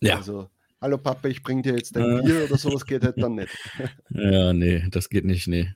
[0.01, 0.17] Ja.
[0.17, 0.49] Also,
[0.81, 3.57] hallo Papa, ich bring dir jetzt ein Bier oder sowas geht halt dann nicht.
[4.11, 5.69] ja, nee, das geht nicht, nee.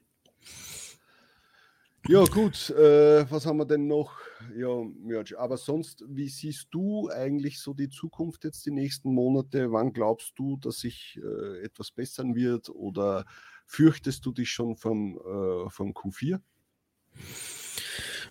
[2.09, 2.71] Ja, gut.
[2.71, 4.13] Äh, was haben wir denn noch?
[4.57, 4.69] Ja,
[5.03, 5.37] Merch.
[5.37, 9.73] Aber sonst, wie siehst du eigentlich so die Zukunft jetzt die nächsten Monate?
[9.73, 12.69] Wann glaubst du, dass sich äh, etwas bessern wird?
[12.69, 13.25] Oder
[13.67, 16.39] fürchtest du dich schon vom, äh, vom Q4?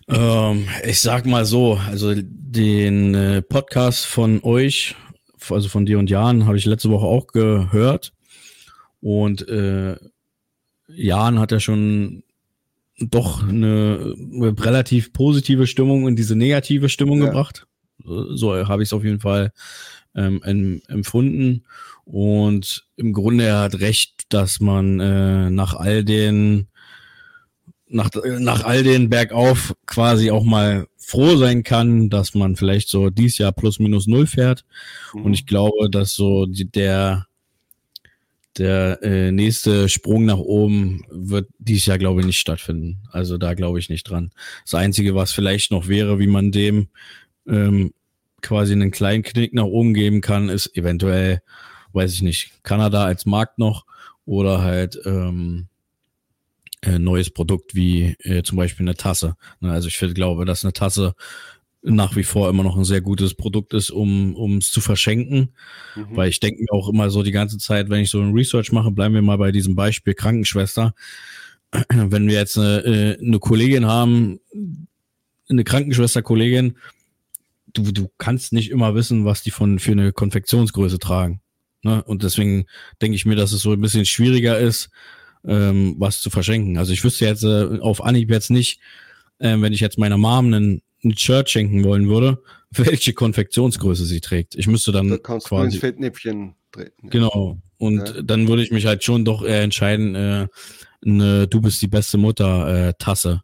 [0.08, 4.96] Ähm, ich sag mal so, also den äh, Podcast von euch,
[5.50, 8.14] also von dir und Jan, habe ich letzte Woche auch gehört.
[9.02, 9.96] Und äh,
[10.88, 12.22] Jan hat ja schon
[12.98, 17.26] doch eine, eine relativ positive Stimmung in diese negative Stimmung ja.
[17.26, 17.66] gebracht.
[18.04, 19.52] So habe ich es auf jeden Fall
[20.14, 21.64] ähm, empfunden.
[22.04, 26.68] Und im Grunde er hat recht, dass man äh, nach all den
[27.88, 33.10] nach, nach all den Bergauf quasi auch mal froh sein kann, dass man vielleicht so
[33.10, 34.64] dies Jahr plus minus null fährt.
[35.14, 35.22] Mhm.
[35.22, 37.26] Und ich glaube, dass so die, der
[38.58, 43.02] der äh, nächste Sprung nach oben wird dies Jahr, glaube ich, nicht stattfinden.
[43.10, 44.30] Also da glaube ich nicht dran.
[44.64, 46.88] Das Einzige, was vielleicht noch wäre, wie man dem
[47.46, 47.92] ähm,
[48.42, 51.42] quasi einen kleinen Knick nach oben geben kann, ist eventuell,
[51.92, 53.84] weiß ich nicht, Kanada als Markt noch
[54.24, 55.68] oder halt ähm,
[56.82, 59.36] ein neues Produkt wie äh, zum Beispiel eine Tasse.
[59.60, 61.14] Also ich glaube, dass eine Tasse
[61.86, 65.54] nach wie vor immer noch ein sehr gutes Produkt ist, um es zu verschenken.
[65.94, 66.16] Mhm.
[66.16, 68.72] Weil ich denke mir auch immer so die ganze Zeit, wenn ich so ein Research
[68.72, 70.94] mache, bleiben wir mal bei diesem Beispiel Krankenschwester.
[71.88, 74.38] Wenn wir jetzt eine, äh, eine Kollegin haben,
[75.48, 76.76] eine Krankenschwester-Kollegin,
[77.72, 81.40] du, du kannst nicht immer wissen, was die von für eine Konfektionsgröße tragen.
[81.82, 82.02] Ne?
[82.04, 82.66] Und deswegen
[83.02, 84.90] denke ich mir, dass es so ein bisschen schwieriger ist,
[85.44, 86.78] ähm, was zu verschenken.
[86.78, 88.80] Also ich wüsste jetzt äh, auf Anhieb jetzt nicht,
[89.38, 94.20] äh, wenn ich jetzt meiner Mom einen ein Shirt schenken wollen würde, welche Konfektionsgröße sie
[94.20, 94.54] trägt.
[94.54, 97.10] Ich müsste dann da kannst quasi du ins Fettnäpfchen treten.
[97.10, 97.58] Genau.
[97.78, 98.22] Und ja.
[98.22, 100.46] dann würde ich mich halt schon doch eher entscheiden, äh,
[101.04, 103.42] eine Du bist die beste Mutter äh, Tasse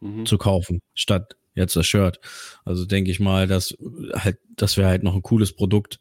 [0.00, 0.26] mhm.
[0.26, 2.20] zu kaufen, statt jetzt das Shirt.
[2.64, 3.76] Also denke ich mal, dass
[4.14, 5.98] halt, das wäre halt noch ein cooles Produkt.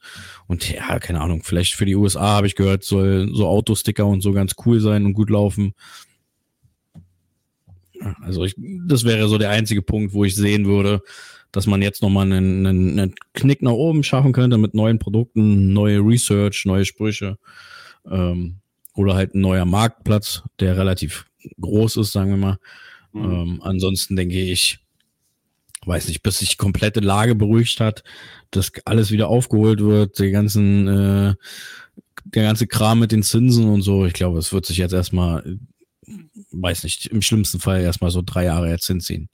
[0.48, 4.22] Und ja, keine Ahnung, vielleicht für die USA habe ich gehört, soll so Autosticker und
[4.22, 5.74] so ganz cool sein und gut laufen.
[8.22, 11.02] Also ich, das wäre so der einzige Punkt, wo ich sehen würde,
[11.52, 15.72] dass man jetzt nochmal einen, einen, einen Knick nach oben schaffen könnte mit neuen Produkten,
[15.72, 17.38] neue Research, neue Sprüche
[18.10, 18.58] ähm,
[18.96, 21.26] oder halt ein neuer Marktplatz, der relativ
[21.62, 22.58] groß ist, sagen wir mal.
[23.14, 23.24] Mhm.
[23.24, 24.80] Ähm, ansonsten denke ich,
[25.86, 28.04] weiß nicht, bis sich die komplette Lage beruhigt hat,
[28.52, 31.36] dass alles wieder aufgeholt wird, die ganzen, äh,
[32.26, 34.06] der ganze Kram mit den Zinsen und so.
[34.06, 35.60] Ich glaube, es wird sich jetzt erstmal
[36.52, 39.30] weiß nicht, im schlimmsten Fall erstmal so drei Jahre jetzt hinziehen.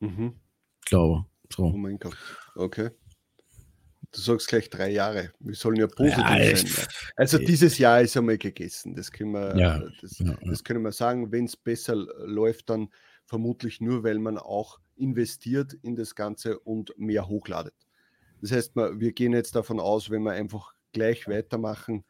[0.00, 0.34] Mhm.
[0.82, 1.26] Ich glaube.
[1.52, 1.64] So.
[1.64, 2.16] Oh mein Gott.
[2.54, 2.90] Okay.
[4.12, 5.32] Du sagst gleich drei Jahre.
[5.40, 6.86] Wir sollen ja positiv ja, sein.
[7.16, 8.94] Also dieses Jahr ist einmal gegessen.
[8.94, 11.32] Das können wir, ja, das, ja, das können wir sagen.
[11.32, 12.88] Wenn es besser läuft, dann
[13.24, 17.74] vermutlich nur, weil man auch investiert in das Ganze und mehr hochladet.
[18.40, 22.04] Das heißt, wir gehen jetzt davon aus, wenn wir einfach gleich weitermachen,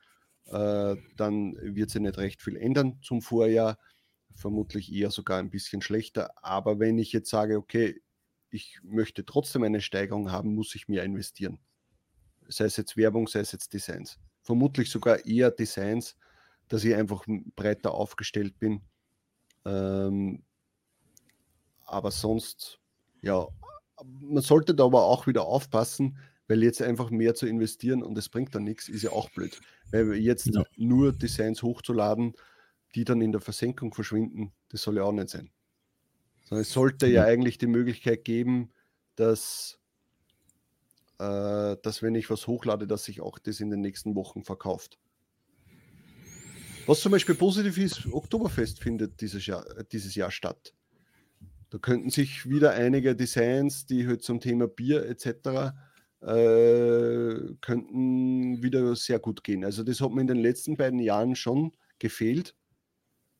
[0.46, 3.78] äh, dann wird sich nicht recht viel ändern zum Vorjahr.
[4.34, 6.32] Vermutlich eher sogar ein bisschen schlechter.
[6.42, 8.02] Aber wenn ich jetzt sage, okay,
[8.50, 11.58] ich möchte trotzdem eine Steigerung haben, muss ich mehr investieren.
[12.48, 14.18] Sei es jetzt Werbung, sei es jetzt Designs.
[14.42, 16.16] Vermutlich sogar eher Designs,
[16.68, 17.24] dass ich einfach
[17.56, 18.82] breiter aufgestellt bin.
[19.64, 20.44] Ähm,
[21.86, 22.80] aber sonst,
[23.22, 23.46] ja,
[24.04, 28.28] man sollte da aber auch wieder aufpassen, weil jetzt einfach mehr zu investieren und es
[28.28, 29.60] bringt dann nichts, ist ja auch blöd.
[29.90, 30.64] Weil jetzt ja.
[30.76, 32.34] nur Designs hochzuladen,
[32.94, 35.50] die dann in der Versenkung verschwinden, das soll ja auch nicht sein.
[36.44, 38.70] Sondern es sollte ja, eigentlich die Möglichkeit geben,
[39.16, 39.78] dass,
[41.18, 44.98] äh, dass wenn ich was hochlade, dass sich auch das in den nächsten Wochen verkauft.
[46.86, 50.74] Was zum Beispiel positiv ist, Oktoberfest findet dieses Jahr, dieses Jahr statt.
[51.70, 55.72] Da könnten sich wieder einige Designs, die halt zum Thema Bier etc
[56.26, 59.64] äh, könnten wieder sehr gut gehen.
[59.64, 62.54] Also das hat mir in den letzten beiden Jahren schon gefehlt,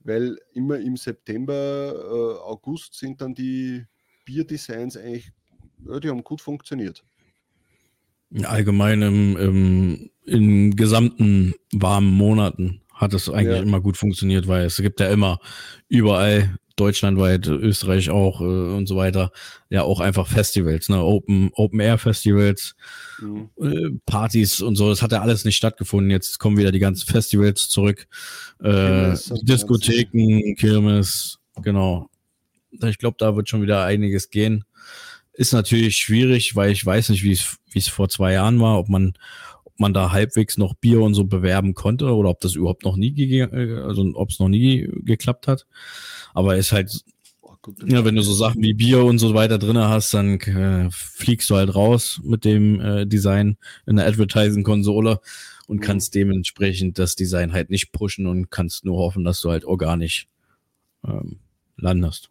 [0.00, 3.84] weil immer im September, äh, August sind dann die
[4.24, 5.32] Bierdesigns eigentlich,
[5.86, 7.04] ja, die haben gut funktioniert.
[8.42, 13.62] Allgemein im, im, in gesamten warmen Monaten hat es eigentlich ja.
[13.62, 15.38] immer gut funktioniert, weil es gibt ja immer
[15.88, 19.30] überall deutschlandweit, Österreich auch äh, und so weiter,
[19.70, 21.02] ja auch einfach Festivals, ne?
[21.02, 22.74] Open, Open Air Festivals,
[23.20, 23.50] mhm.
[23.60, 24.88] äh, Partys und so.
[24.90, 26.10] Das hat ja alles nicht stattgefunden.
[26.10, 28.06] Jetzt kommen wieder die ganzen Festivals zurück.
[28.62, 32.08] Äh, Diskotheken, Kirmes, genau.
[32.82, 34.64] Ich glaube, da wird schon wieder einiges gehen.
[35.32, 37.32] Ist natürlich schwierig, weil ich weiß nicht, wie
[37.74, 39.14] es vor zwei Jahren war, ob man
[39.78, 43.38] man da halbwegs noch Bier und so bewerben konnte oder ob das überhaupt noch nie
[43.40, 45.66] äh, also ob es noch nie geklappt hat.
[46.32, 47.04] Aber ist halt,
[47.84, 51.48] ja, wenn du so Sachen wie Bier und so weiter drin hast, dann äh, fliegst
[51.50, 53.56] du halt raus mit dem äh, Design
[53.86, 55.20] in der Advertising-Konsole
[55.66, 55.80] und mhm.
[55.80, 60.28] kannst dementsprechend das Design halt nicht pushen und kannst nur hoffen, dass du halt organisch
[61.06, 61.40] ähm,
[61.76, 62.30] landest.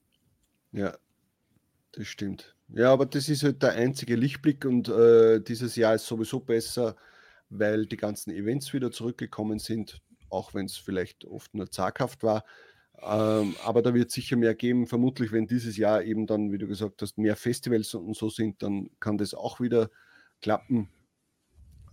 [0.72, 0.96] Ja,
[1.92, 2.56] das stimmt.
[2.70, 6.96] Ja, aber das ist halt der einzige Lichtblick und äh, dieses Jahr ist sowieso besser,
[7.60, 12.44] weil die ganzen Events wieder zurückgekommen sind, auch wenn es vielleicht oft nur zaghaft war.
[13.02, 14.88] Ähm, aber da wird sicher mehr geben.
[14.88, 18.62] Vermutlich, wenn dieses Jahr eben dann, wie du gesagt hast, mehr Festivals und so sind,
[18.64, 19.90] dann kann das auch wieder
[20.42, 20.90] klappen.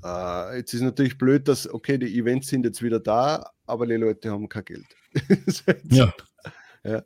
[0.05, 3.95] Äh, jetzt ist natürlich blöd, dass, okay, die Events sind jetzt wieder da, aber die
[3.95, 4.87] Leute haben kein Geld.
[5.91, 6.13] ja.
[6.85, 7.03] ja.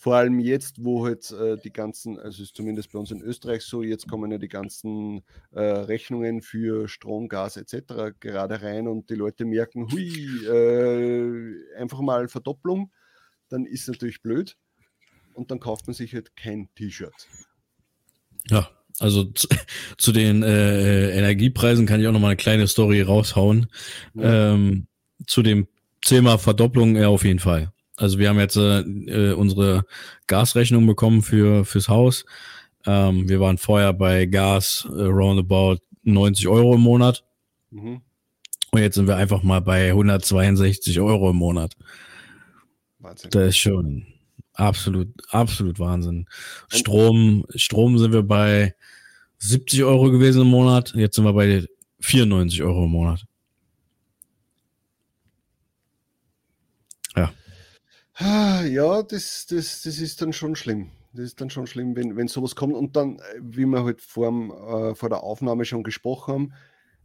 [0.00, 3.62] Vor allem jetzt, wo halt äh, die ganzen, also ist zumindest bei uns in Österreich
[3.62, 8.14] so, jetzt kommen ja die ganzen äh, Rechnungen für Strom, Gas etc.
[8.18, 12.90] gerade rein und die Leute merken, hui, äh, einfach mal Verdopplung
[13.50, 14.56] dann ist es natürlich blöd
[15.34, 17.28] und dann kauft man sich halt kein T-Shirt.
[18.48, 19.48] Ja, also zu,
[19.98, 23.66] zu den äh, Energiepreisen kann ich auch noch mal eine kleine Story raushauen.
[24.14, 24.54] Ja.
[24.54, 24.86] Ähm,
[25.26, 25.68] zu dem
[26.00, 27.72] Thema Verdopplung ja auf jeden Fall.
[28.00, 29.84] Also wir haben jetzt äh, äh, unsere
[30.26, 32.24] Gasrechnung bekommen für fürs Haus.
[32.86, 37.22] Ähm, wir waren vorher bei Gas äh, roundabout 90 Euro im Monat.
[37.70, 38.00] Mhm.
[38.70, 41.74] Und jetzt sind wir einfach mal bei 162 Euro im Monat.
[43.00, 43.30] Wahnsinn.
[43.30, 44.06] Das ist schon
[44.54, 46.26] absolut, absolut Wahnsinn.
[46.68, 48.74] Strom, Strom sind wir bei
[49.38, 50.94] 70 Euro gewesen im Monat.
[50.94, 51.66] Jetzt sind wir bei
[52.00, 53.24] 94 Euro im Monat.
[57.16, 57.24] Ja.
[57.24, 57.32] Ah,
[58.20, 60.90] ja, das, das, das ist dann schon schlimm.
[61.12, 62.74] Das ist dann schon schlimm, wenn, wenn sowas kommt.
[62.74, 66.52] Und dann, wie wir halt vor, äh, vor der Aufnahme schon gesprochen haben,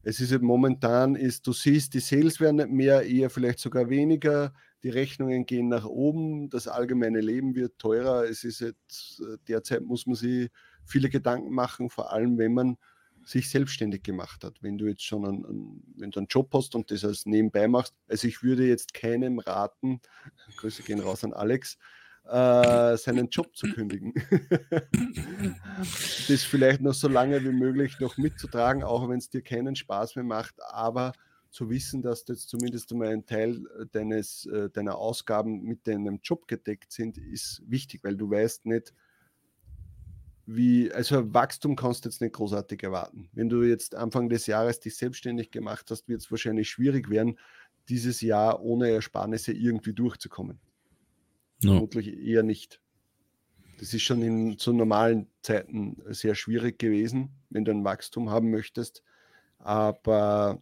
[0.04, 3.90] es ist halt momentan, ist, du siehst, die Sales werden nicht mehr, eher vielleicht sogar
[3.90, 8.26] weniger die Rechnungen gehen nach oben, das allgemeine Leben wird teurer.
[8.26, 10.52] Es ist jetzt, äh, derzeit muss man sich
[10.84, 12.78] viele Gedanken machen, vor allem wenn man
[13.26, 14.62] sich selbstständig gemacht hat.
[14.62, 17.94] Wenn du jetzt schon einen, wenn du einen Job hast und das als nebenbei machst,
[18.08, 20.00] also ich würde jetzt keinem raten,
[20.58, 21.78] Grüße gehen raus an Alex,
[22.26, 24.14] äh, seinen Job zu kündigen.
[26.28, 30.16] das vielleicht noch so lange wie möglich noch mitzutragen, auch wenn es dir keinen Spaß
[30.16, 31.14] mehr macht, aber
[31.50, 36.20] zu wissen, dass jetzt zumindest einmal ein Teil äh, deines, äh, deiner Ausgaben mit deinem
[36.22, 38.94] Job gedeckt sind, ist wichtig, weil du weißt nicht,
[40.46, 43.30] wie, also Wachstum kannst du jetzt nicht großartig erwarten.
[43.34, 47.40] Wenn du jetzt Anfang des Jahres dich selbstständig gemacht hast, wird es wahrscheinlich schwierig werden,
[47.90, 50.60] dieses Jahr ohne Ersparnisse irgendwie durchzukommen.
[51.64, 51.74] No.
[51.74, 52.82] Vermutlich eher nicht.
[53.80, 58.52] Das ist schon in zu normalen Zeiten sehr schwierig gewesen, wenn du ein Wachstum haben
[58.52, 59.04] möchtest.
[59.60, 60.62] Aber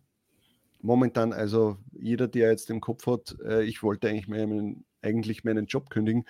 [0.82, 5.66] momentan, also jeder, der jetzt im Kopf hat, äh, ich wollte eigentlich meinen, eigentlich meinen
[5.66, 6.26] Job kündigen,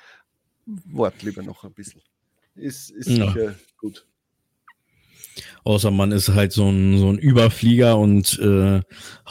[0.66, 2.02] wart lieber noch ein bisschen.
[2.56, 3.28] Ist, ist ja.
[3.28, 4.06] sicher gut.
[5.64, 8.82] Außer man ist halt so ein, so ein Überflieger und äh,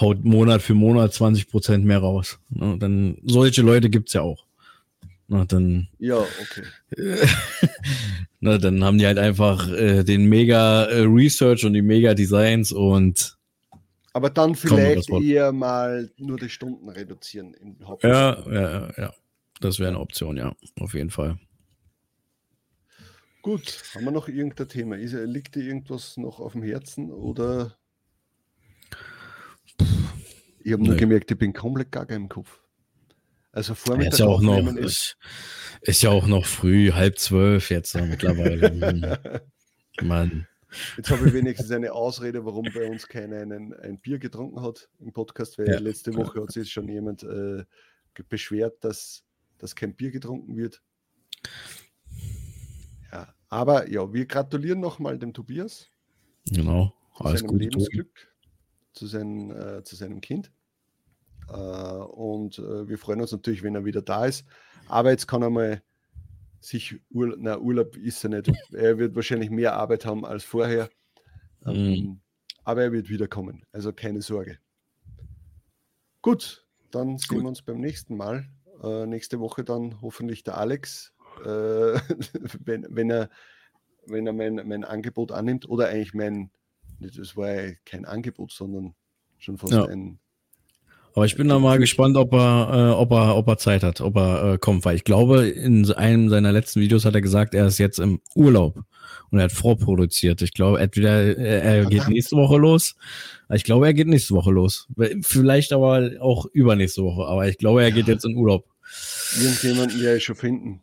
[0.01, 2.39] haut Monat für Monat 20 Prozent mehr raus.
[2.49, 2.77] Ne?
[2.79, 4.47] Dann solche Leute gibt es ja auch.
[5.29, 6.65] Na, dann, ja, okay.
[8.41, 12.73] na, dann haben die halt einfach äh, den mega äh, Research und die mega Designs
[12.73, 13.39] und
[14.15, 19.15] aber dann vielleicht eher mal nur die Stunden reduzieren im Ja, ja, ja.
[19.61, 21.39] Das wäre eine Option, ja, auf jeden Fall.
[23.43, 24.97] Gut, haben wir noch irgendein Thema?
[24.97, 27.77] Ist, liegt dir irgendwas noch auf dem Herzen oder?
[30.61, 32.61] Ich habe nur gemerkt, ich bin komplett gar kein im Kopf.
[33.51, 34.13] Also Vormittag.
[34.13, 35.17] Ist ja auch noch, ist,
[35.81, 39.43] ist, ja auch noch früh, halb zwölf jetzt mittlerweile.
[40.03, 40.47] Mann.
[40.97, 44.89] Jetzt habe ich wenigstens eine Ausrede, warum bei uns keiner einen, ein Bier getrunken hat
[45.01, 45.79] im Podcast, weil ja.
[45.81, 47.65] letzte Woche hat sich schon jemand äh,
[48.29, 49.25] beschwert, dass,
[49.59, 50.81] dass kein Bier getrunken wird.
[53.53, 55.91] Aber ja, wir gratulieren nochmal dem Tobias.
[56.51, 58.35] Genau, alles zu seinem Gute, Lebensglück,
[58.95, 60.51] zu, sein, äh, zu seinem Kind.
[61.51, 64.47] Äh, und äh, wir freuen uns natürlich, wenn er wieder da ist.
[64.89, 65.83] Aber jetzt kann er mal
[66.61, 68.51] sich Urlaub, na, Urlaub ist er nicht.
[68.73, 70.89] Er wird wahrscheinlich mehr Arbeit haben als vorher.
[71.67, 72.23] Ähm,
[72.65, 73.67] aber er wird wiederkommen.
[73.71, 74.61] Also keine Sorge.
[76.23, 77.43] Gut, dann sehen Gut.
[77.43, 78.49] wir uns beim nächsten Mal.
[78.83, 81.13] Äh, nächste Woche dann hoffentlich der Alex
[81.43, 82.01] äh,
[82.65, 83.31] wenn, wenn er,
[84.07, 86.51] wenn er mein, mein Angebot annimmt oder eigentlich mein,
[87.01, 88.95] das war ja kein Angebot, sondern
[89.39, 89.85] schon fast ja.
[89.87, 90.19] ein.
[91.15, 94.01] Aber ich bin da mal gespannt, ob er, äh, ob er, ob er Zeit hat,
[94.01, 97.55] ob er äh, kommt, weil ich glaube, in einem seiner letzten Videos hat er gesagt,
[97.55, 98.83] er ist jetzt im Urlaub
[99.31, 100.41] und er hat vorproduziert.
[100.41, 102.97] Ich glaube, entweder er geht nächste Woche los.
[103.53, 104.89] Ich glaube, er geht nächste Woche los.
[105.21, 107.27] Vielleicht aber auch übernächste Woche.
[107.27, 108.65] Aber ich glaube, er geht jetzt in Urlaub.
[109.39, 110.81] Irgendjemanden werde ich schon finden.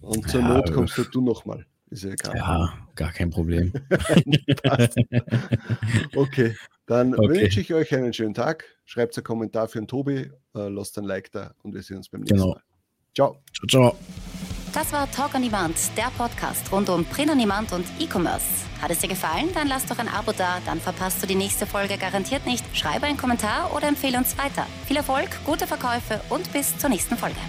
[0.00, 1.64] Und zur ja, Not kommst du, du nochmal.
[1.90, 3.72] Ist ja, ja gar kein Problem.
[6.14, 6.54] okay,
[6.86, 7.28] dann okay.
[7.28, 8.64] wünsche ich euch einen schönen Tag.
[8.84, 12.08] Schreibt einen Kommentar für den Tobi, äh, lasst ein Like da und wir sehen uns
[12.08, 12.54] beim nächsten genau.
[12.54, 12.62] Mal.
[13.14, 13.42] Ciao.
[13.54, 13.96] Ciao, ciao.
[14.74, 18.44] Das war Talk on Demand, der Podcast rund um Print on Demand und E-Commerce.
[18.82, 19.48] Hat es dir gefallen?
[19.54, 22.64] Dann lass doch ein Abo da, dann verpasst du die nächste Folge garantiert nicht.
[22.76, 24.66] Schreibe einen Kommentar oder empfehle uns weiter.
[24.86, 27.40] Viel Erfolg, gute Verkäufe und bis zur nächsten Folge.